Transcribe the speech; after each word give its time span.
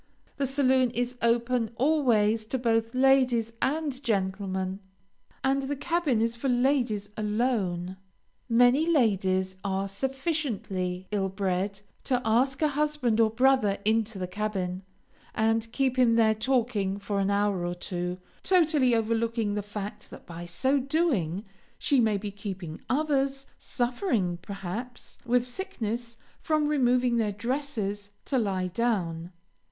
The 0.37 0.47
saloon 0.47 0.89
is 0.89 1.15
open 1.21 1.69
always 1.75 2.43
to 2.45 2.57
both 2.57 2.95
ladies 2.95 3.53
and 3.61 4.01
gentlemen, 4.03 4.79
and 5.43 5.61
the 5.61 5.75
cabin 5.75 6.23
is 6.23 6.35
for 6.35 6.49
ladies 6.49 7.11
alone. 7.15 7.97
Many 8.49 8.87
ladies 8.87 9.57
are 9.63 9.87
sufficiently 9.87 11.07
ill 11.11 11.29
bred 11.29 11.81
to 12.05 12.19
ask 12.25 12.63
a 12.63 12.69
husband 12.69 13.19
or 13.19 13.29
brother 13.29 13.77
into 13.85 14.17
the 14.17 14.25
cabin, 14.25 14.81
and 15.35 15.71
keep 15.71 15.99
him 15.99 16.15
there 16.15 16.33
talking 16.33 16.97
for 16.97 17.19
an 17.19 17.29
hour 17.29 17.63
or 17.63 17.75
two, 17.75 18.17
totally 18.41 18.95
overlooking 18.95 19.53
the 19.53 19.61
fact 19.61 20.09
that 20.09 20.25
by 20.25 20.45
so 20.45 20.79
doing 20.79 21.45
she 21.77 21.99
may 21.99 22.17
be 22.17 22.31
keeping 22.31 22.81
others, 22.89 23.45
suffering, 23.59 24.39
perhaps, 24.41 25.19
with 25.27 25.45
sickness, 25.45 26.17
from 26.39 26.67
removing 26.69 27.17
their 27.17 27.31
dresses 27.31 28.09
to 28.25 28.39
lie 28.39 28.65
down. 28.67 29.31